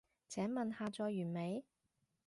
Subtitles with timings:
[0.27, 1.63] 請問下載完未？